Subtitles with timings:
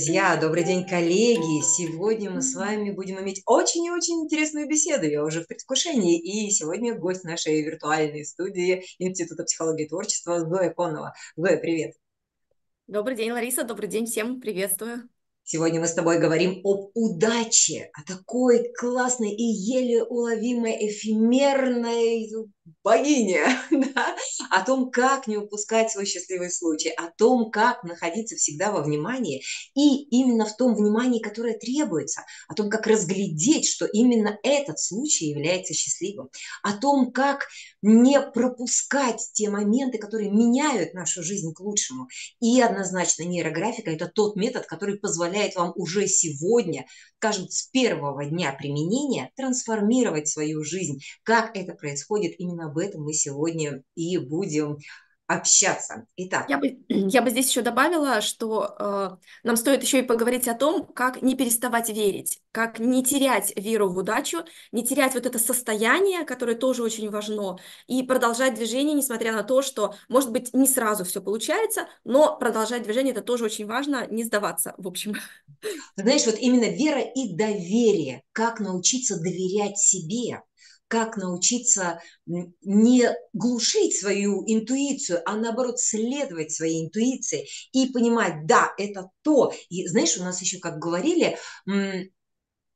[0.00, 0.38] Друзья!
[0.40, 1.62] Добрый день, коллеги!
[1.62, 5.04] Сегодня мы с вами будем иметь очень и очень интересную беседу.
[5.04, 6.18] Я уже в предвкушении.
[6.18, 11.12] И сегодня гость нашей виртуальной студии Института психологии и творчества Зоя Конова.
[11.36, 11.96] Зоя, привет!
[12.86, 13.62] Добрый день, Лариса.
[13.62, 14.40] Добрый день всем.
[14.40, 15.10] Приветствую.
[15.42, 22.30] Сегодня мы с тобой говорим об удаче, о такой классной и еле уловимой эфемерной
[22.82, 24.16] богине, да?
[24.50, 29.42] о том, как не упускать свой счастливый случай, о том, как находиться всегда во внимании
[29.74, 35.26] и именно в том внимании, которое требуется, о том, как разглядеть, что именно этот случай
[35.26, 36.30] является счастливым,
[36.62, 37.48] о том, как
[37.82, 42.08] не пропускать те моменты, которые меняют нашу жизнь к лучшему.
[42.40, 48.52] И однозначно нейрографика– это тот метод, который позволяет вам уже сегодня, скажем, с первого дня
[48.52, 51.00] применения трансформировать свою жизнь.
[51.22, 54.78] Как это происходит именно именно об этом мы сегодня и будем
[55.26, 56.06] общаться.
[56.16, 56.46] Итак.
[56.48, 59.10] Я бы, я бы здесь еще добавила, что э,
[59.44, 63.88] нам стоит еще и поговорить о том, как не переставать верить, как не терять веру
[63.90, 64.38] в удачу,
[64.72, 69.62] не терять вот это состояние, которое тоже очень важно, и продолжать движение, несмотря на то,
[69.62, 74.24] что, может быть, не сразу все получается, но продолжать движение это тоже очень важно, не
[74.24, 75.14] сдаваться, в общем.
[75.94, 80.42] знаешь, вот именно вера и доверие, как научиться доверять себе,
[80.90, 89.10] как научиться не глушить свою интуицию, а наоборот следовать своей интуиции и понимать, да, это
[89.22, 89.54] то.
[89.68, 91.38] И знаешь, у нас еще, как говорили,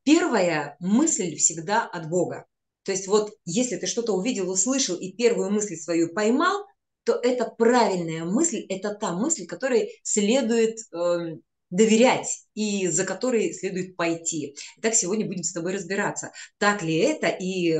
[0.05, 2.47] первая мысль всегда от Бога.
[2.85, 6.65] То есть вот если ты что-то увидел, услышал и первую мысль свою поймал,
[7.03, 11.39] то это правильная мысль, это та мысль, которой следует э,
[11.75, 14.55] доверять и за которой следует пойти.
[14.79, 17.77] Итак, сегодня будем с тобой разбираться, так ли это и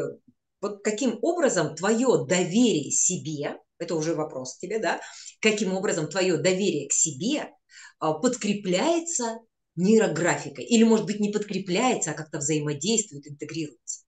[0.65, 4.99] вот каким образом твое доверие себе, это уже вопрос тебе, да,
[5.43, 7.51] каким образом твое доверие к себе
[7.99, 9.41] а, подкрепляется
[9.77, 14.04] нейрографикой, или, может быть, не подкрепляется, а как-то взаимодействует, интегрируется.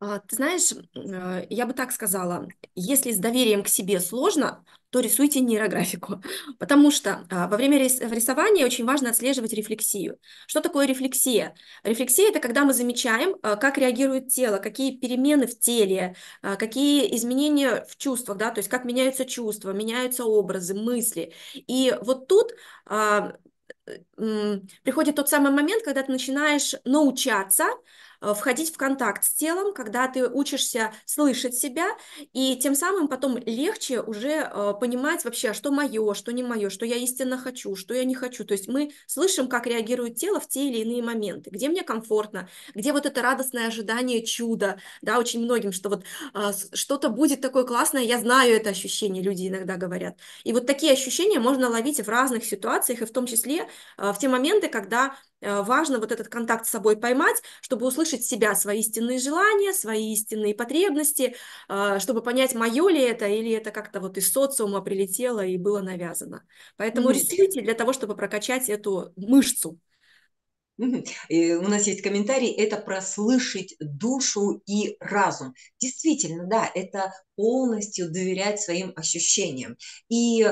[0.00, 5.00] А, ты знаешь, э, я бы так сказала, если с доверием к себе сложно, то
[5.00, 6.22] рисуйте нейрографику,
[6.60, 10.18] потому что а, во время рисования очень важно отслеживать рефлексию.
[10.46, 11.56] Что такое рефлексия?
[11.82, 17.84] Рефлексия– это когда мы замечаем, а, как реагирует тело, какие перемены в теле, какие изменения
[17.88, 21.32] в чувствах, да, то есть как меняются чувства, меняются образы, мысли.
[21.54, 22.52] И вот тут
[24.16, 30.08] приходит тот самый момент, когда ты начинаешь научаться Э, входить в контакт с телом, когда
[30.08, 31.88] ты учишься слышать себя,
[32.32, 36.84] и тем самым потом легче уже э, понимать вообще, что мое, что не мое, что
[36.86, 38.44] я истинно хочу, что я не хочу.
[38.44, 42.48] То есть мы слышим, как реагирует тело в те или иные моменты, где мне комфортно,
[42.74, 47.64] где вот это радостное ожидание чуда, да, очень многим, что вот а, что-то будет такое
[47.64, 50.16] классное, я знаю это ощущение, люди иногда говорят.
[50.44, 54.28] И вот такие ощущения можно ловить в разных ситуациях, и в том числе в те
[54.28, 59.18] моменты, когда Э, важно вот этот контакт с собой поймать, чтобы услышать себя, свои истинные
[59.18, 61.34] желания, свои истинные потребности,
[61.68, 65.80] э, чтобы понять, мое ли это, или это как-то вот из социума прилетело и было
[65.80, 66.46] навязано.
[66.76, 67.14] Поэтому mm-hmm.
[67.14, 69.78] рисуйте для того, чтобы прокачать эту мышцу.
[71.28, 75.54] И у нас есть комментарий, это прослышать душу и разум.
[75.80, 79.76] Действительно, да, это полностью доверять своим ощущениям.
[80.08, 80.46] И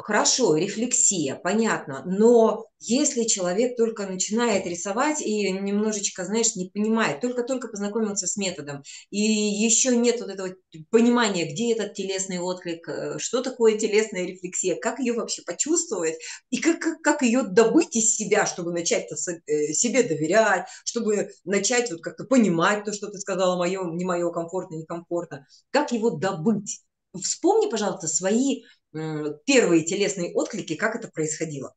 [0.00, 7.66] Хорошо, рефлексия, понятно, но если человек только начинает рисовать и немножечко, знаешь, не понимает, только-только
[7.66, 10.54] познакомился с методом, и еще нет вот этого
[10.90, 16.14] понимания, где этот телесный отклик, э, что такое телесная рефлексия, как ее вообще почувствовать,
[16.50, 19.08] и как, как, как ее добыть из себя, чтобы начать
[19.46, 24.30] э, себе доверять, чтобы начать вот как-то понимать то, что ты сказала, мое, не мое,
[24.30, 26.82] комфортно, некомфортно, как его добыть.
[27.20, 28.62] Вспомни, пожалуйста, свои
[28.92, 31.74] первые телесные отклики, как это происходило?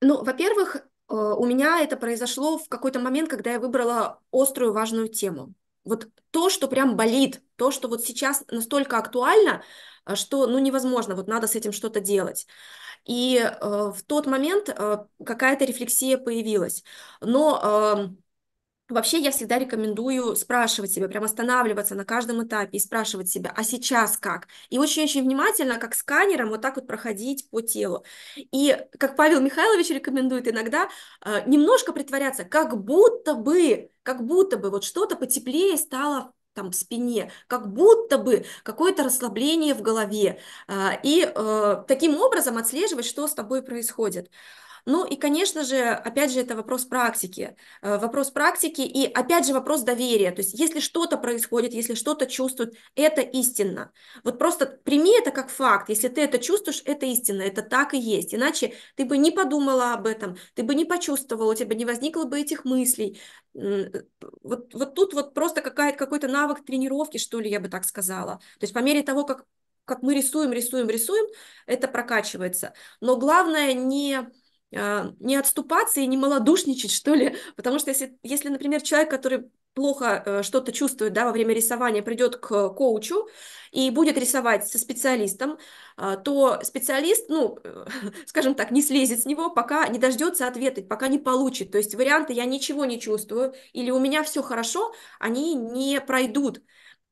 [0.00, 0.80] Ну, во-первых, э,
[1.14, 5.54] у меня это произошло в какой-то момент, когда я выбрала острую важную тему.
[5.84, 9.62] Вот то, что прям болит, то, что вот сейчас настолько актуально,
[10.06, 12.46] э, что ну невозможно, вот надо с этим что-то делать.
[13.06, 16.84] И э, в тот момент э, какая-то рефлексия появилась.
[17.20, 18.16] Но э,
[18.88, 23.64] Вообще я всегда рекомендую спрашивать себя, прям останавливаться на каждом этапе и спрашивать себя, а
[23.64, 24.46] сейчас как?
[24.70, 28.04] И очень-очень внимательно, как сканером, вот так вот проходить по телу.
[28.36, 30.88] И как Павел Михайлович рекомендует иногда,
[31.24, 36.74] э, немножко притворяться, как будто бы, как будто бы вот что-то потеплее стало там в
[36.76, 40.40] спине, как будто бы какое-то расслабление в голове.
[40.68, 44.30] Э, и э, таким образом отслеживать, что с тобой происходит.
[44.88, 47.56] Ну и, конечно же, опять же, это вопрос практики.
[47.82, 50.30] Э, вопрос практики и, опять же, вопрос доверия.
[50.30, 53.92] То есть, если что-то происходит, если что-то чувствует, это истинно.
[54.22, 55.88] Вот просто прими это как факт.
[55.88, 58.32] Если ты это чувствуешь, это истинно, это так и есть.
[58.32, 62.24] Иначе ты бы не подумала об этом, ты бы не почувствовала, у тебя не возникло
[62.24, 63.20] бы этих мыслей.
[63.54, 68.36] Вот, вот тут вот просто какой-то навык тренировки, что ли, я бы так сказала.
[68.60, 69.46] То есть по мере того, как
[69.84, 71.26] как мы рисуем, рисуем, рисуем,
[71.64, 72.74] это прокачивается.
[73.00, 74.28] Но главное не
[75.20, 80.22] не отступаться и не малодушничать, что ли, потому что если, если например, человек, который плохо
[80.24, 83.28] э, что-то чувствует да, во время рисования, придет к коучу
[83.72, 85.58] и будет рисовать со специалистом,
[85.98, 87.86] э, то специалист, ну, э,
[88.26, 91.72] скажем так, не слезет с него, пока не дождется ответа, пока не получит.
[91.72, 96.62] То есть варианты «я ничего не чувствую» или «у меня все хорошо», они не пройдут.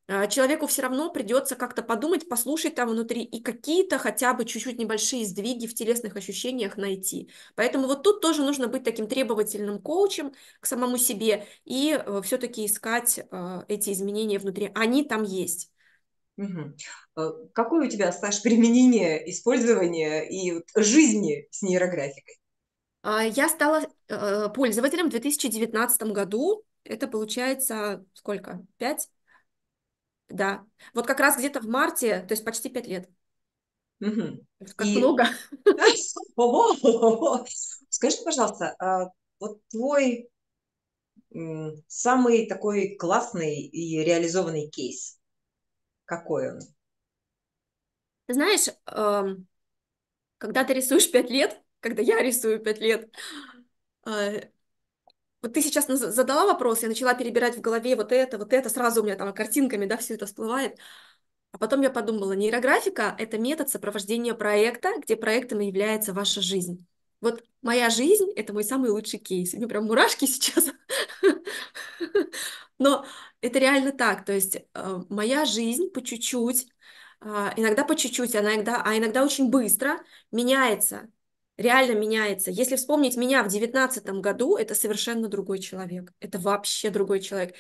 [0.07, 4.79] А, человеку все равно придется как-то подумать, послушать там внутри и какие-то хотя бы чуть-чуть
[4.79, 7.31] небольшие сдвиги в телесных ощущениях найти.
[7.55, 12.67] Поэтому вот тут тоже нужно быть таким требовательным коучем к самому себе и э, все-таки
[12.67, 14.71] искать э, эти изменения внутри.
[14.75, 15.71] Они там есть.
[16.37, 17.51] Угу.
[17.53, 22.41] Какое у тебя, Саш, применение, использования и жизни с нейрографикой?
[23.03, 26.65] А, я стала э, пользователем в 2019 году.
[26.83, 28.63] Это получается сколько?
[28.77, 29.09] Пять?
[30.29, 30.67] Да.
[30.95, 33.09] Вот как раз где-то в марте, то есть почти пять лет.
[34.01, 34.47] Угу.
[34.77, 34.99] Как И...
[34.99, 35.27] много.
[37.89, 40.29] Скажи, пожалуйста, а вот твой
[41.89, 45.19] самый такой классный и реализованный кейс,
[46.05, 46.61] какой он?
[48.27, 48.69] Ты знаешь,
[50.39, 53.13] когда ты рисуешь пять лет, когда я рисую пять лет,
[54.07, 54.49] э,
[55.45, 59.03] вот ты сейчас задала вопрос, я начала перебирать в голове вот это, вот это, сразу
[59.03, 60.79] у меня там картинками, да, все это всплывает.
[61.53, 66.87] А потом я подумала, нейрографика— это метод сопровождения проекта, где проектом является ваша жизнь.
[67.21, 69.53] Вот моя жизнь— это мой самый лучший кейс.
[69.53, 70.71] У меня прям мурашки сейчас.
[72.79, 73.05] Но
[73.43, 74.25] это реально так.
[74.25, 76.69] То есть э, моя жизнь по чуть-чуть,
[77.21, 80.01] э, иногда по чуть-чуть, а иногда, а иногда очень быстро
[80.33, 81.11] меняется
[81.57, 82.51] реально меняется.
[82.51, 86.13] Если вспомнить меня в девятнадцатом году, это совершенно другой человек.
[86.21, 87.55] Это вообще другой человек,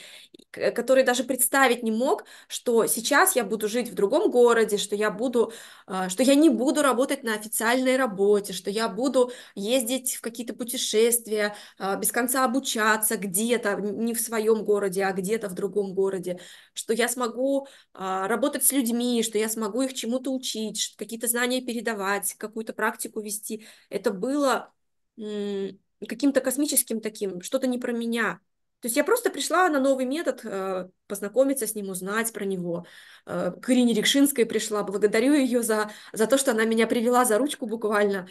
[0.51, 5.11] который даже представить не мог, что сейчас я буду жить в другом городе, что я
[5.11, 5.53] буду,
[5.87, 10.55] а, что я не буду работать на официальной работе, что я буду ездить в какие-то
[10.55, 16.41] путешествия, а, без конца обучаться где-то, не в своем городе, а где-то в другом городе,
[16.73, 21.61] что я смогу а, работать с людьми, что я смогу их чему-то учить, какие-то знания
[21.61, 24.73] передавать, какую-то практику вести это было
[25.17, 28.41] каким-то космическим таким, что-то не про меня.
[28.81, 32.87] То есть я просто пришла на новый метод, э, познакомиться с ним, узнать про него.
[33.25, 37.39] Э, к Ирине Рекшинской пришла, благодарю ее за, за то, что она меня привела за
[37.39, 38.29] ручку буквально.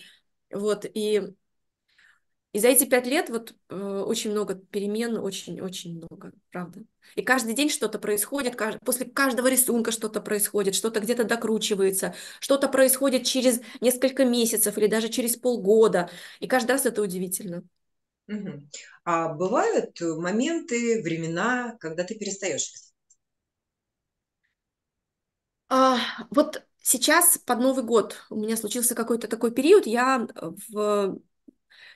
[0.51, 1.33] Вот, и
[2.53, 6.83] и за эти пять лет вот э, очень много перемен, очень-очень много, правда.
[7.15, 8.77] И каждый день что-то происходит, кажд...
[8.85, 15.09] после каждого рисунка что-то происходит, что-то где-то докручивается, что-то происходит через несколько месяцев или даже
[15.09, 16.11] через полгода.
[16.39, 17.63] И каждый раз это удивительно.
[18.27, 18.61] Угу.
[19.03, 22.71] А бывают моменты, времена, когда ты перестаешь
[25.69, 25.97] а,
[26.29, 31.19] вот сейчас под Новый год у меня случился какой-то такой период, я в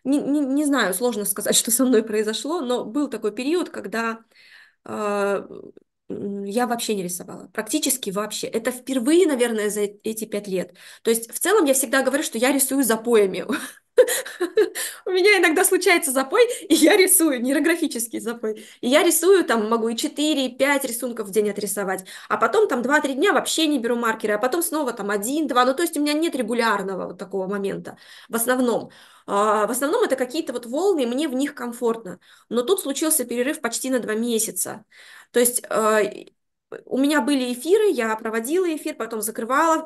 [0.03, 4.19] не, не, не знаю, сложно сказать, что со мной произошло, но был такой период, когда
[4.85, 5.47] э,
[6.09, 8.47] я вообще не рисовала, практически вообще.
[8.47, 10.73] Это впервые, наверное, за эти пять лет.
[11.03, 13.45] То есть в целом я всегда говорю, что я рисую запоями.
[15.05, 18.65] У меня иногда случается запой, и я рисую, нейрографический запой.
[18.79, 22.05] И я рисую, там, могу и 4, и 5 рисунков в день отрисовать.
[22.29, 25.65] А потом там 2-3 дня вообще не беру маркеры, а потом снова там 1-2.
[25.65, 27.97] Ну, то есть у меня нет регулярного вот такого момента
[28.29, 28.91] в основном.
[29.27, 32.19] А, в основном это какие-то вот волны, и мне в них комфортно.
[32.49, 34.85] Но тут случился перерыв почти на два месяца.
[35.31, 35.99] То есть а,
[36.85, 39.85] у меня были эфиры, я проводила эфир, потом закрывала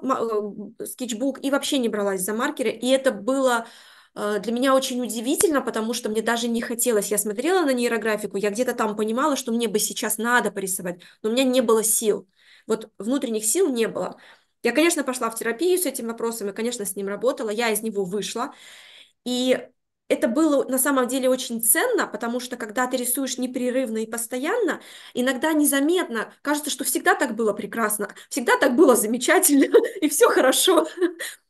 [0.80, 2.70] э, скетчбук и вообще не бралась за маркеры.
[2.72, 3.68] И это было
[4.14, 7.12] а, для меня очень удивительно, потому что мне даже не хотелось.
[7.12, 11.30] Я смотрела на нейрографику, я где-то там понимала, что мне бы сейчас надо порисовать, но
[11.30, 12.28] у меня не было сил.
[12.68, 14.18] Вот внутренних сил не было.
[14.64, 17.50] Я, конечно, пошла в терапию с этим вопросом, и, конечно, с ним работала.
[17.50, 18.54] Я из него вышла.
[19.26, 19.68] И
[20.12, 24.82] это было на самом деле очень ценно, потому что когда ты рисуешь непрерывно и постоянно,
[25.14, 30.86] иногда незаметно кажется, что всегда так было прекрасно, всегда так было замечательно, и все хорошо.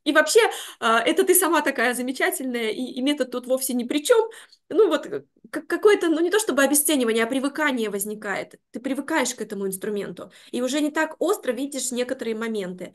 [0.04, 0.42] И вообще,
[0.80, 4.30] а, это ты сама такая замечательная, и, и метод тут вовсе ни при чем.
[4.70, 5.08] Ну вот,
[5.50, 8.60] какое-то, ну не то чтобы обесценивание, а привыкание возникает.
[8.72, 12.94] Ты привыкаешь к этому инструменту, и уже не так остро видишь некоторые моменты.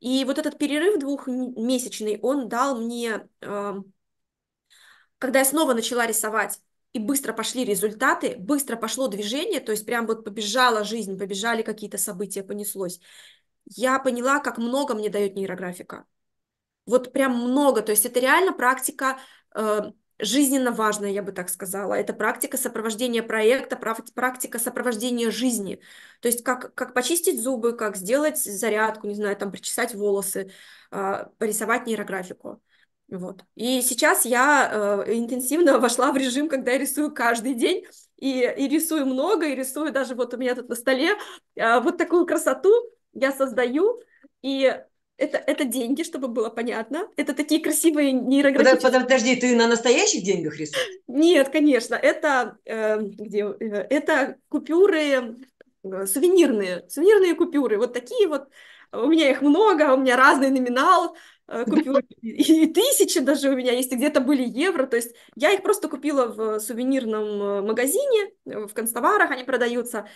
[0.00, 3.28] И вот этот перерыв двухмесячный, он дал мне
[5.24, 6.60] когда я снова начала рисовать,
[6.92, 11.96] и быстро пошли результаты, быстро пошло движение, то есть прям вот побежала жизнь, побежали какие-то
[11.96, 13.00] события, понеслось.
[13.64, 16.04] Я поняла, как много мне дает нейрографика.
[16.84, 19.18] Вот прям много, то есть это реально практика
[19.54, 21.94] э, жизненно важная, я бы так сказала.
[21.94, 23.78] Это практика сопровождения проекта,
[24.14, 25.80] практика сопровождения жизни.
[26.20, 30.52] То есть как, как почистить зубы, как сделать зарядку, не знаю, там причесать волосы,
[30.90, 32.60] э, порисовать нейрографику.
[33.08, 33.44] Вот.
[33.54, 37.84] И сейчас я э, интенсивно вошла в режим, когда я рисую каждый день,
[38.18, 41.14] и, и рисую много, и рисую даже вот у меня тут на столе
[41.56, 42.70] э, вот такую красоту
[43.12, 44.00] я создаю,
[44.42, 44.74] и
[45.16, 47.08] это, это деньги, чтобы было понятно.
[47.16, 49.00] Это такие красивые нейрографические...
[49.00, 51.00] Подожди, ты на настоящих деньгах рисуешь?
[51.06, 55.36] Нет, конечно, это, э, где, э, это купюры
[55.84, 58.48] э, сувенирные, сувенирные купюры, вот такие вот,
[58.92, 61.16] у меня их много, у меня разный номинал,
[61.46, 65.52] Э, купила и тысячи даже у меня есть, и где-то были евро, то есть я
[65.52, 70.08] их просто купила в сувенирном э, магазине, э, в констоварах они продаются,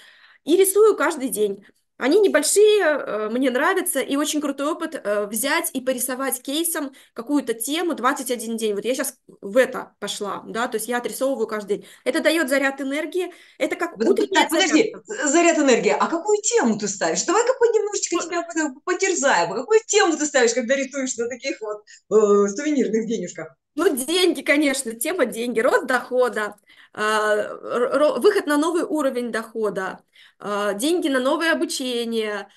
[0.45, 1.65] и рисую каждый день.
[1.99, 8.57] Они небольшие, мне нравятся, и очень крутой опыт взять и порисовать кейсом какую-то тему 21
[8.57, 8.75] день.
[8.77, 11.87] Вот я сейчас в это пошла, да, то есть я отрисовываю каждый день.
[12.05, 16.87] Это дает заряд энергии, это как утренняя так, Подожди, заряд энергии, а какую тему ты
[16.87, 17.25] ставишь?
[17.25, 19.55] Давай-ка немножечко ну, тебя потерзаем.
[19.55, 23.55] Какую тему ты ставишь, когда рисуешь на таких вот э, сувенирных денежках?
[23.75, 26.57] Ну, деньги, конечно, тема деньги, рост дохода,
[26.95, 30.01] э, выход на новый уровень дохода,
[30.41, 32.49] э, деньги на новое обучение,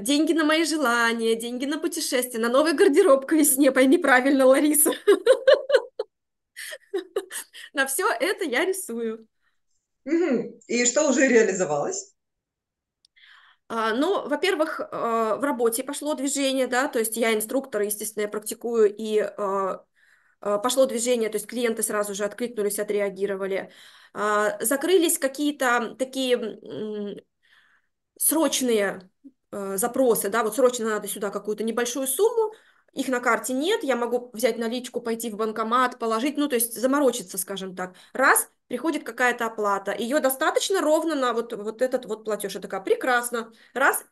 [0.00, 4.90] деньги на мои желания, деньги на путешествия, на новый гардероб к весне, пойми правильно, Лариса.
[7.72, 9.26] На все это я рисую.
[10.04, 12.14] И что уже реализовалось?
[13.70, 19.22] Ну, во-первых, в работе пошло движение, да, то есть я инструктор, естественно, я практикую и
[20.44, 23.70] Э, пошло движение, то есть клиенты сразу же откликнулись, отреагировали.
[24.12, 27.18] А, закрылись какие-то такие
[28.18, 29.10] срочные
[29.50, 32.52] запросы, да, вот срочно надо сюда какую-то небольшую сумму,
[32.94, 36.74] их на карте нет, я могу взять наличку, пойти в банкомат, положить, ну, то есть
[36.80, 37.94] заморочиться, скажем так.
[38.12, 42.54] Раз, приходит какая-то оплата, ее достаточно ровно на вот, вот этот вот платеж.
[42.54, 44.04] Я такая, прекрасно, раз,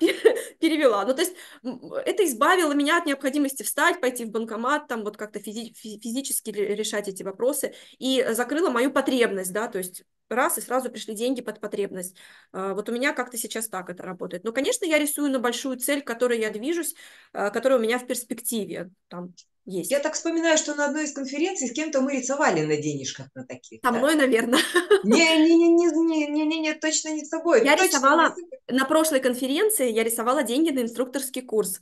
[0.61, 1.05] перевела.
[1.05, 5.41] Ну, то есть это избавило меня от необходимости встать, пойти в банкомат, там вот как-то
[5.41, 10.91] физи физически решать эти вопросы, и закрыло мою потребность, да, то есть раз, и сразу
[10.91, 12.17] пришли деньги под потребность.
[12.53, 14.45] А, вот у меня как-то сейчас так это работает.
[14.45, 16.95] Но, конечно, я рисую на большую цель, к которой я движусь,
[17.33, 18.91] а, которая у меня в перспективе.
[19.09, 19.35] Там
[19.65, 19.91] есть.
[19.91, 23.45] Я так вспоминаю, что на одной из конференций с кем-то мы рисовали на денежках на
[23.45, 23.81] таких.
[23.85, 23.99] Со да?
[23.99, 24.61] мной, наверное.
[25.05, 27.65] Не-не-не, точно не с тобой.
[27.65, 28.35] Я рисовала
[28.69, 31.81] на прошлой конференции, я рисовала деньги на инструкторский курс.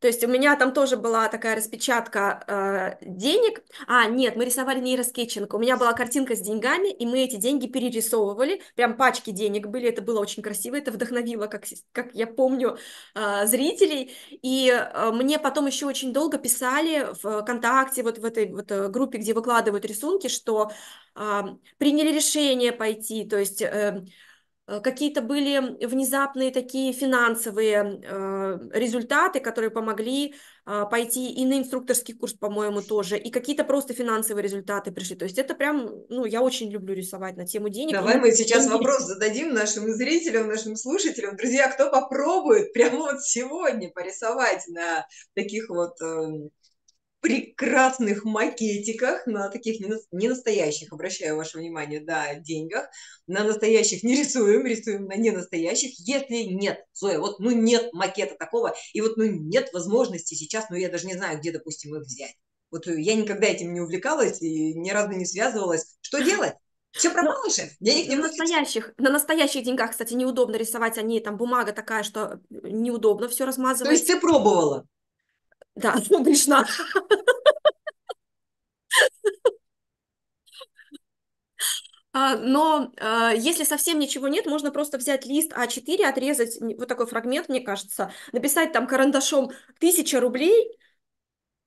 [0.00, 3.62] То есть у меня там тоже была такая распечатка э, денег.
[3.86, 5.54] А, нет, мы рисовали нейроскетчинг.
[5.54, 8.60] У меня была картинка с деньгами, и мы эти деньги перерисовывали.
[8.74, 12.76] Прям пачки денег были, это было очень красиво, это вдохновило, как, как я помню,
[13.14, 14.12] э, зрителей.
[14.30, 18.88] И э, мне потом еще очень долго писали в ВКонтакте, вот в этой вот э,
[18.88, 20.72] группе, где выкладывают рисунки, что
[21.14, 21.42] э,
[21.78, 23.62] приняли решение пойти, то есть...
[23.62, 24.04] Э,
[24.80, 30.34] какие-то были внезапные такие финансовые э, результаты, которые помогли
[30.66, 35.16] э, пойти и на инструкторский курс, по-моему, тоже, и какие-то просто финансовые результаты пришли.
[35.16, 37.92] То есть это прям, ну, я очень люблю рисовать на тему денег.
[37.94, 41.36] Давай мы сейчас вопрос зададим нашим зрителям, нашим слушателям.
[41.36, 46.50] Друзья, кто попробует прямо вот сегодня порисовать на таких вот эм,
[47.22, 52.90] прекрасных макетиках, на таких не настоящих, обращаю ваше внимание, да, деньгах,
[53.28, 58.34] на настоящих не рисуем, рисуем на не настоящих, если нет, Зоя, вот ну нет макета
[58.34, 62.02] такого, и вот ну нет возможности сейчас, ну я даже не знаю, где, допустим, их
[62.02, 62.34] взять.
[62.72, 65.96] Вот я никогда этим не увлекалась и ни разу не связывалась.
[66.00, 66.54] Что делать?
[66.90, 71.20] Все ну, пропало же, денег не на настоящих, на настоящих деньгах, кстати, неудобно рисовать, они
[71.20, 73.88] там бумага такая, что неудобно все размазывать.
[73.88, 74.86] То есть ты пробовала?
[75.74, 76.66] Да, грешна.
[82.14, 87.06] А, но э, если совсем ничего нет, можно просто взять лист А4, отрезать вот такой
[87.06, 89.50] фрагмент, мне кажется, написать там карандашом
[89.80, 90.76] тысяча рублей,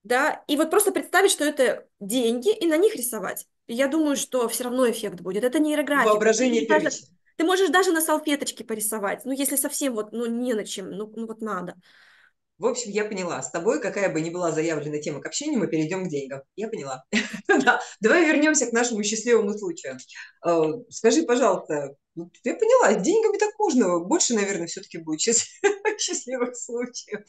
[0.04, 3.48] да, и вот просто представить, что это деньги, и на них рисовать.
[3.66, 5.44] Я думаю, что все равно эффект будет.
[5.44, 6.12] Это нейрография.
[6.12, 6.98] Воображение ты, даже,
[7.38, 11.12] ты можешь даже на салфеточке порисовать, ну, если совсем вот, ну, не на чем, ну,
[11.16, 11.74] ну вот надо.
[12.58, 13.42] В общем, я поняла.
[13.42, 16.42] С тобой, какая бы ни была заявлена тема к общению, мы перейдем к деньгам.
[16.56, 17.04] Я поняла.
[17.48, 17.82] да.
[18.00, 19.98] Давай вернемся к нашему счастливому случаю.
[20.46, 24.00] Э, скажи, пожалуйста, я поняла, деньгами так можно.
[24.00, 25.20] Больше, наверное, все-таки будет
[26.00, 27.26] счастливых случаев.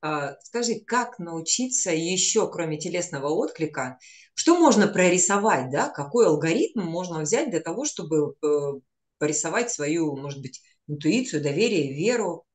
[0.00, 3.98] А, скажи, как научиться еще, кроме телесного отклика,
[4.34, 5.88] что можно прорисовать, да?
[5.88, 8.80] Какой алгоритм можно взять для того, чтобы э,
[9.18, 12.45] порисовать свою, может быть, интуицию, доверие, веру?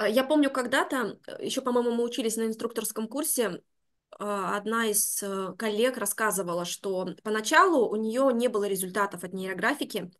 [0.00, 3.62] А, я помню когда-то, э, еще, по-моему, мы учились на инструкторском курсе,
[4.18, 10.10] а, одна из э, коллег рассказывала, что поначалу у нее не было результатов от нейрографики,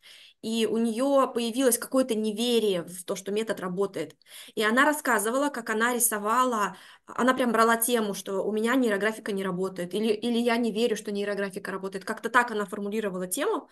[0.43, 4.17] и у нее появилось какое-то неверие в то, что метод работает.
[4.55, 9.43] И она рассказывала, как она рисовала, она прям брала тему, что у меня нейрографика не
[9.45, 12.05] работает, или, или я не верю, что нейрографика работает.
[12.05, 13.71] Как-то так она формулировала тему,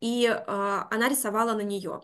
[0.00, 2.02] и э, она рисовала на нее.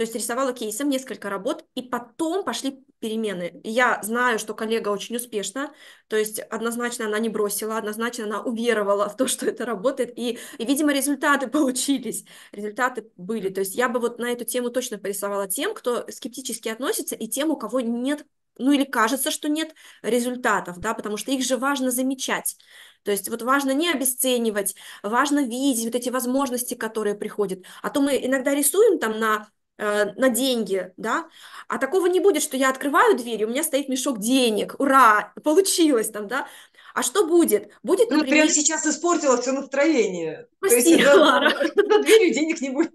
[0.00, 3.60] То есть рисовала кейсом несколько работ, и потом пошли перемены.
[3.64, 5.74] я знаю, что коллега очень успешно,
[6.08, 10.38] то есть однозначно она не бросила, однозначно она уверовала в то, что это работает, и,
[10.56, 13.50] и видимо, результаты получились, результаты были.
[13.50, 17.28] То есть я бы вот на эту тему точно порисовала тем, кто скептически относится, и
[17.28, 18.24] тем, у кого нет
[18.56, 22.56] ну или кажется, что нет результатов, да, потому что их же важно замечать.
[23.02, 27.64] То есть вот важно не обесценивать, важно видеть вот эти возможности, которые приходят.
[27.82, 29.48] А то мы иногда рисуем там на
[29.80, 31.28] на деньги, да,
[31.68, 36.10] а такого не будет, что я открываю дверь, у меня стоит мешок денег, ура, получилось
[36.10, 36.46] там, да,
[36.94, 37.72] а что будет?
[37.82, 38.44] Будет, ну, например...
[38.44, 40.48] прямо сейчас испортила все настроение.
[40.58, 41.50] Прости, То есть, Лара.
[41.74, 42.92] За дверью денег не будет.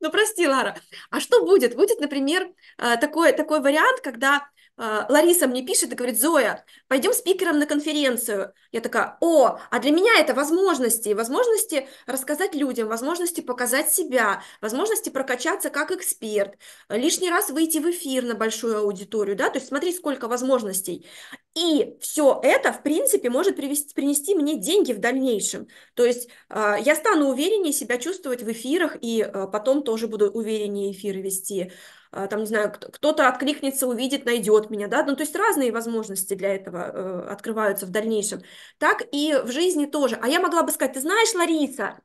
[0.00, 0.76] Ну, прости, Лара.
[1.10, 1.76] А что будет?
[1.76, 2.48] Будет, например,
[2.78, 4.48] э, такой, такой вариант, когда
[4.78, 8.52] Лариса мне пишет и говорит, Зоя, пойдем спикером на конференцию.
[8.70, 15.10] Я такая, о, а для меня это возможности, возможности рассказать людям, возможности показать себя, возможности
[15.10, 16.54] прокачаться как эксперт,
[16.88, 21.06] лишний раз выйти в эфир на большую аудиторию, да, то есть смотри, сколько возможностей.
[21.54, 25.66] И все это, в принципе, может привести, принести мне деньги в дальнейшем.
[25.94, 30.30] То есть э, я стану увереннее себя чувствовать в эфирах, и э, потом тоже буду
[30.30, 31.72] увереннее эфиры вести.
[32.10, 36.34] А, там, не знаю, кто-то откликнется, увидит, найдет меня, да, ну, то есть разные возможности
[36.34, 38.42] для этого э, открываются в дальнейшем.
[38.78, 40.18] Так и в жизни тоже.
[40.22, 42.00] А я могла бы сказать, ты знаешь, Лариса,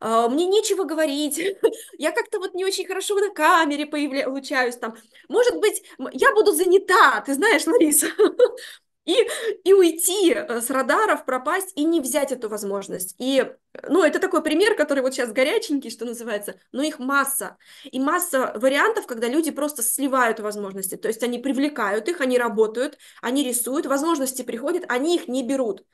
[0.00, 1.38] э, мне нечего говорить,
[1.98, 4.96] я как-то вот не очень хорошо на камере появляюсь там,
[5.28, 8.08] может быть, я буду занята, ты знаешь, Лариса,
[9.08, 9.26] и,
[9.64, 13.14] и уйти э, с радаров, пропасть и не взять эту возможность.
[13.18, 13.50] И,
[13.88, 17.56] ну, это такой пример, который вот сейчас горяченький, что называется, но их масса.
[17.84, 22.98] И масса вариантов, когда люди просто сливают возможности, то есть они привлекают их, они работают,
[23.22, 25.86] они рисуют, возможности приходят, они их не берут.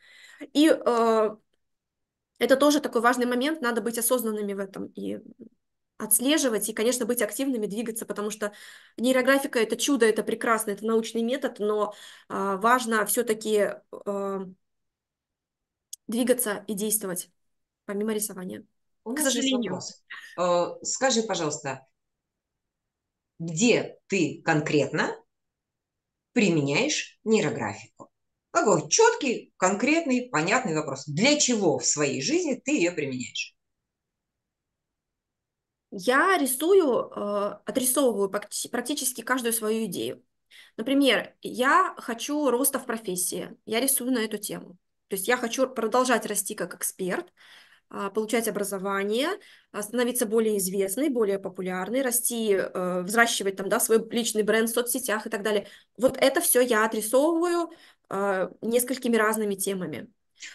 [0.52, 1.36] И э,
[2.40, 5.20] это тоже такой важный момент, надо быть осознанными в этом и
[5.96, 8.52] отслеживать и, конечно, быть активными, двигаться, потому что
[8.96, 11.94] нейрографика– это чудо, это прекрасно, это научный метод, но
[12.28, 13.70] э, важно все-таки
[14.06, 14.46] э,
[16.06, 17.30] двигаться и действовать,
[17.84, 18.64] помимо рисования.
[19.04, 19.78] У К сожалению.
[20.38, 21.86] Э, скажи, пожалуйста,
[23.38, 25.16] где ты конкретно
[26.32, 28.10] применяешь нейрографику?
[28.50, 31.06] Какой четкий, конкретный, понятный вопрос.
[31.06, 33.54] Для чего в своей жизни ты ее применяешь?
[35.96, 40.22] Я рисую, э, отрисовываю практически каждую свою идею.
[40.76, 44.76] Например, я хочу роста в профессии, я рисую на эту тему.
[45.08, 47.32] То есть я хочу продолжать расти как эксперт,
[47.90, 49.28] а, получать образование,
[49.78, 55.26] становиться более известной, более популярной, расти, э, взращивать там, да, свой личный бренд в соцсетях
[55.26, 55.68] и так далее.
[55.96, 57.70] Вот это все я отрисовываю
[58.10, 60.08] э, несколькими разными темами.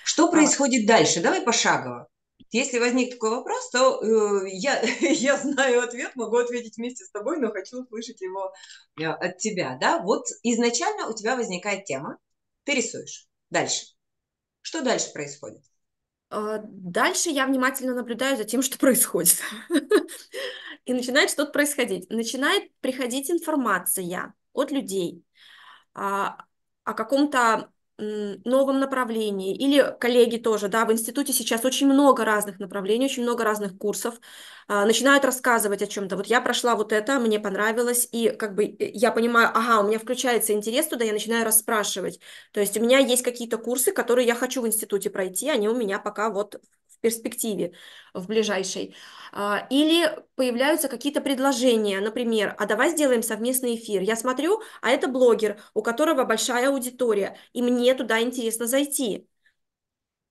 [0.03, 1.21] Что а происходит а, дальше?
[1.21, 2.09] Давай пошагово.
[2.51, 7.37] Если возник такой вопрос, то э, я, я знаю ответ, могу ответить вместе с тобой,
[7.37, 8.51] но хочу услышать его
[8.99, 9.77] э, от тебя.
[9.79, 10.01] Да?
[10.01, 12.17] Вот изначально у тебя возникает тема,
[12.63, 13.27] ты рисуешь.
[13.49, 13.87] Дальше.
[14.61, 15.63] Что дальше происходит?
[16.29, 19.37] А, дальше я внимательно наблюдаю за тем, что происходит.
[20.85, 22.09] И начинает что-то происходить.
[22.09, 25.23] Начинает приходить информация от людей
[25.93, 26.45] о
[26.85, 33.23] каком-то новом направлении, или коллеги тоже, да, в институте сейчас очень много разных направлений, очень
[33.23, 34.15] много разных курсов,
[34.67, 36.15] а, начинают рассказывать о чем-то.
[36.15, 39.87] Вот я прошла вот это, мне понравилось, и как бы э, я понимаю, ага, у
[39.87, 42.19] меня включается интерес туда, я начинаю расспрашивать.
[42.51, 45.75] То есть у меня есть какие-то курсы, которые я хочу в институте пройти, они у
[45.75, 46.61] меня пока вот
[47.01, 47.73] перспективе,
[48.13, 48.95] в ближайшей.
[49.31, 54.01] А, или появляются какие-то предложения, например, а давай сделаем совместный эфир.
[54.01, 59.27] Я смотрю, а это блогер, у которого большая аудитория, и мне туда интересно зайти.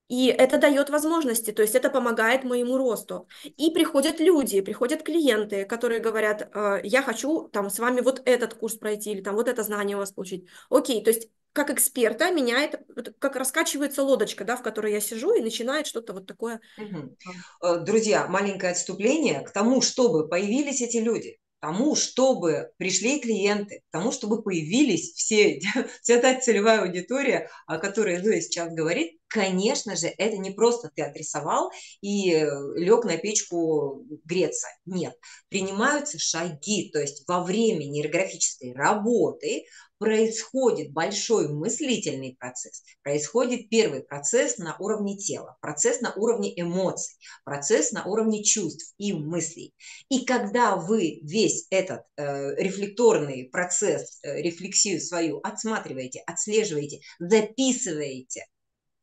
[0.09, 3.29] И это дает возможности, то есть это помогает моему росту.
[3.59, 8.55] И приходят люди, приходят клиенты, которые говорят, «А, я хочу там с вами вот этот
[8.55, 10.47] курс пройти или там вот это знание у вас получить.
[10.71, 12.81] Окей, то есть как эксперта меняет,
[13.19, 16.61] как раскачивается лодочка, да, в которой я сижу, и начинает что-то вот такое.
[16.79, 17.85] Угу.
[17.85, 21.39] Друзья, маленькое отступление к тому, чтобы появились эти люди.
[21.61, 25.61] тому, чтобы пришли клиенты, к тому, чтобы появились все,
[26.03, 31.03] вся та целевая аудитория, о которой Зоя сейчас говорит, конечно же, это не просто ты
[31.03, 34.67] отрисовал и э, лег на печку греться.
[34.87, 35.14] Нет,
[35.49, 39.64] принимаются шаги, то есть во время нейрографической работы
[39.99, 47.93] происходит большой мыслительный процесс, происходит первый процесс на уровне тела, процесс на уровне эмоций, процесс
[47.93, 49.75] на уровне чувств и мыслей.
[50.09, 58.47] И когда вы весь этот э, рефлекторный процесс, э, рефлексию свою отсматриваете, отслеживаете, записываете–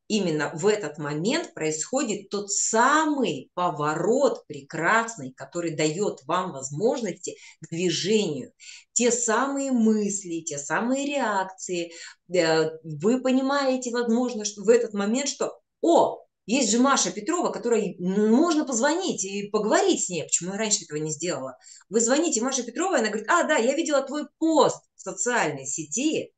[0.08, 8.52] именно в этот момент происходит тот самый поворот прекрасный, который дает вам возможности к движению.
[8.92, 11.92] Те самые мысли, те самые реакции.
[12.34, 17.96] Э, вы понимаете, возможно, что в этот момент, что «О, есть же Маша Петрова, которой
[17.98, 20.22] можно позвонить и поговорить с ней.
[20.22, 21.58] Почему я раньше этого не сделала?
[21.88, 26.32] Вы звоните Маше Петровой, она говорит, а, да, я видела твой пост в социальной сети,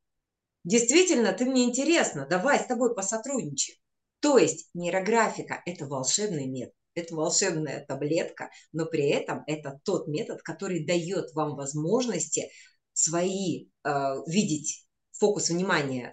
[0.68, 3.78] Действительно, ты мне интересна, давай с тобой посотрудничаем.
[4.20, 10.42] То есть нейрографика– это волшебный метод, это волшебная таблетка, но при этом это тот метод,
[10.42, 12.50] который дает вам возможности
[12.92, 13.88] свои э,
[14.26, 16.12] видеть фокус внимания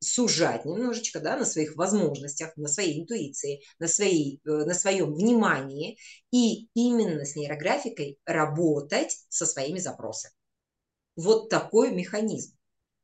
[0.00, 5.98] сужать немножечко да, на своих возможностях, на своей интуиции, на, своей, э, на своем внимании
[6.30, 10.32] и именно с нейрографикой работать со своими запросами.
[11.16, 12.56] Вот такой механизм.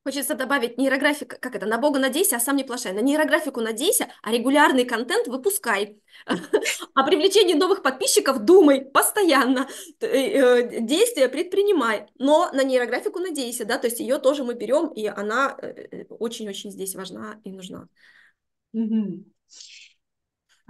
[0.03, 2.93] Хочется добавить нейрографик, как это, на Бога надейся, а сам не плашай.
[2.93, 6.01] На нейрографику надейся, а регулярный контент выпускай.
[6.95, 9.69] О привлечении новых подписчиков думай постоянно,
[10.01, 14.89] э, э, действия предпринимай, но на нейрографику надейся, да, то есть ее тоже мы берем,
[14.89, 17.87] и она э, очень-очень здесь важна и нужна.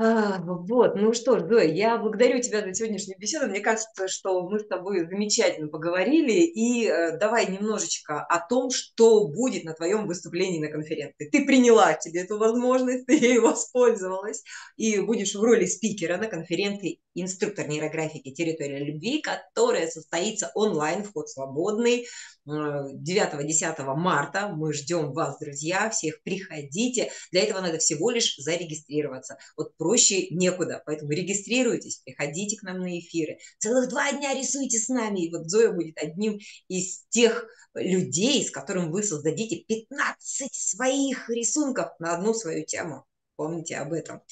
[0.02, 3.48] А, вот, ну что ж, Зоя, я благодарю тебя за сегодняшнюю беседу.
[3.48, 6.40] Мне кажется, что мы с тобой замечательно поговорили.
[6.40, 11.28] И э, давай немножечко о том, что будет на твоем выступлении на конференции.
[11.28, 14.42] Ты приняла тебе эту возможность, ты ей воспользовалась,
[14.78, 21.28] и будешь в роли спикера на конференции инструктор нейрографики «Территория любви», которая состоится онлайн, вход
[21.28, 22.06] свободный,
[22.46, 24.48] 9-10 э, марта.
[24.48, 27.10] Мы ждем вас, друзья, всех приходите.
[27.32, 29.38] Для этого надо всего лишь зарегистрироваться.
[29.56, 33.38] Вот проще некуда, поэтому регистрируйтесь, приходите к нам на эфиры.
[33.58, 38.50] Целых два дня рисуйте с нами, и вот Зоя будет одним из тех людей, с
[38.50, 43.04] которым вы создадите 15 своих рисунков на одну свою тему.
[43.36, 44.22] Помните об этом.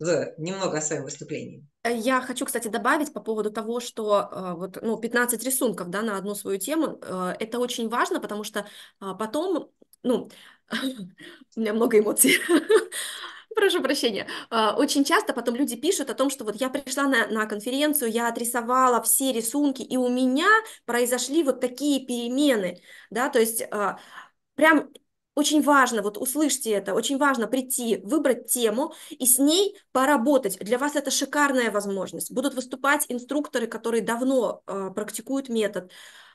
[0.00, 1.62] Зоя, немного о своем выступлении.
[1.82, 6.00] Э, я хочу, кстати, добавить по поводу того, что э, вот, ну, 15 рисунков да,
[6.00, 6.98] на одну свою тему.
[7.02, 8.66] Э, это очень важно, потому что
[8.98, 9.70] потом,
[10.02, 10.30] ну,
[11.56, 12.38] у меня много эмоций.
[13.54, 14.26] Прошу прощения.
[14.50, 18.28] Очень часто потом люди пишут о том, что вот я пришла на, на конференцию, я
[18.28, 20.48] отрисовала все рисунки, и у меня
[20.86, 23.64] произошли вот такие перемены, да, то есть
[24.54, 24.90] прям
[25.40, 30.58] очень важно, вот услышьте это, очень важно прийти, выбрать тему и с ней поработать.
[30.58, 32.30] Для вас это шикарная возможность.
[32.30, 35.90] Будут выступать инструкторы, которые давно э, практикуют метод,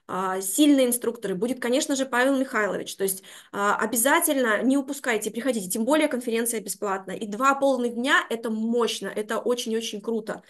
[0.08, 1.36] э, сильные инструкторы.
[1.36, 2.96] Будет, конечно же, Павел Михайлович.
[2.96, 3.26] То есть э,
[3.58, 7.16] обязательно не упускайте, приходите, тем более конференция бесплатная.
[7.16, 10.42] И два полных дня– это мощно, это очень-очень круто.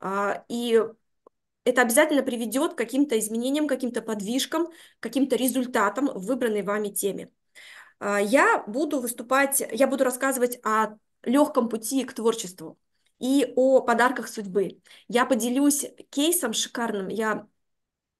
[0.00, 0.82] Э, и
[1.64, 4.68] это обязательно приведет к каким-то изменениям, каким-то подвижкам,
[5.00, 7.30] каким-то результатам в выбранной вами теме.
[7.98, 12.78] А, я буду выступать, я буду рассказывать о легком пути к творчеству
[13.18, 14.80] и о подарках судьбы.
[15.08, 17.08] Я поделюсь кейсом шикарным.
[17.08, 17.46] Я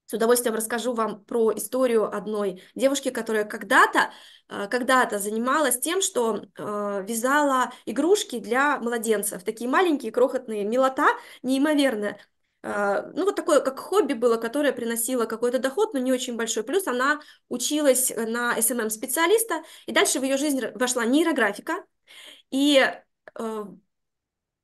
[0.06, 4.10] с удовольствием расскажу вам про историю одной девушки, которая когда-то
[4.48, 11.08] а, когда-то занималась тем, что э, вязала игрушки для младенцев, такие маленькие, крохотные, милота
[11.42, 12.18] неимоверная.
[12.70, 16.64] А, ну, вот такое, как хобби было, которое приносило какой-то доход, но не очень большой.
[16.64, 21.84] Плюс она училась на SMM-специалиста, и дальше в ее жизнь вошла нейрографика,
[22.50, 22.84] и
[23.38, 23.64] э,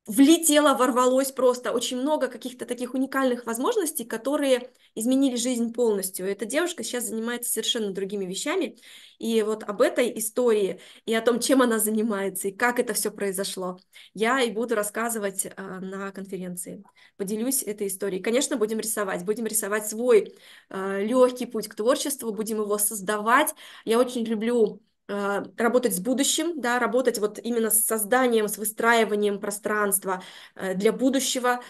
[0.07, 6.27] влетело, ворвалось просто очень много каких-то таких уникальных возможностей, которые изменили жизнь полностью.
[6.27, 8.77] Эта девушка сейчас занимается совершенно другими вещами,
[9.19, 13.11] и вот об этой истории, и о том, чем она занимается, и как это все
[13.11, 13.79] произошло,
[14.13, 16.85] я и буду рассказывать э, на конференции.
[17.17, 18.23] Поделюсь этой историей.
[18.23, 20.35] Конечно, будем рисовать, будем рисовать свой
[20.69, 23.55] э, легкий путь к творчеству, будем его создавать.
[23.85, 30.23] Я очень люблю работать с будущим, да, работать вот именно с созданием, с выстраиванием пространства
[30.55, 31.61] э, для будущего.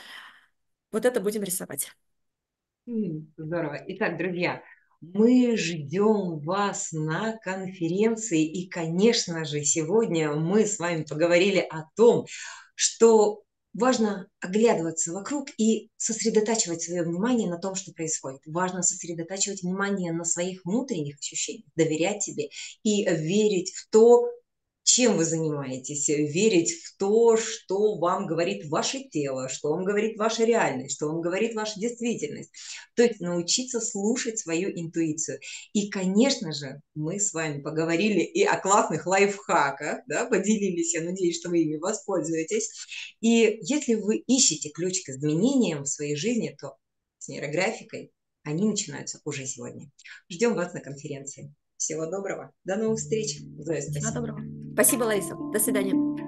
[0.92, 1.90] Вот это будем рисовать.
[2.86, 3.82] Здорово.
[3.88, 4.62] Итак, друзья,
[5.00, 8.44] мы ждем вас на конференции.
[8.44, 12.26] И, конечно же, сегодня мы с вами поговорили о том,
[12.74, 13.43] что
[13.74, 18.40] Важно оглядываться вокруг и сосредотачивать свое внимание на том, что происходит.
[18.46, 22.50] Важно сосредотачивать внимание на своих внутренних ощущениях, доверять себе
[22.84, 24.28] и верить в то,
[24.94, 30.44] чем вы занимаетесь, верить в то, что вам говорит ваше тело, что вам говорит ваша
[30.44, 32.52] реальность, что вам говорит ваша действительность.
[32.94, 35.40] То есть научиться слушать свою интуицию.
[35.72, 41.40] И, конечно же, мы с вами поговорили и о классных лайфхаках, да, поделились, я надеюсь,
[41.40, 42.70] что вы ими воспользуетесь.
[43.20, 46.76] И если вы ищете ключ к изменениям в своей жизни, то
[47.18, 48.12] с нейрографикой
[48.44, 49.90] они начинаются уже сегодня.
[50.28, 51.52] Ждем вас на конференции.
[51.84, 52.50] Всего доброго.
[52.64, 53.42] До новых встреч.
[53.58, 54.06] Зоя, спасибо.
[54.06, 54.40] Всего доброго.
[54.72, 55.34] Спасибо, Лариса.
[55.52, 56.23] До свидания.